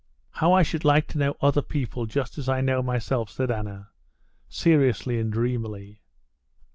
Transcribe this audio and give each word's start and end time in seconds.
"How 0.31 0.51
I 0.53 0.63
should 0.63 0.83
like 0.83 1.05
to 1.09 1.19
know 1.19 1.35
other 1.41 1.61
people 1.61 2.07
just 2.07 2.39
as 2.39 2.49
I 2.49 2.59
know 2.59 2.81
myself!" 2.81 3.29
said 3.29 3.51
Anna, 3.51 3.89
seriously 4.49 5.19
and 5.19 5.31
dreamily. 5.31 6.01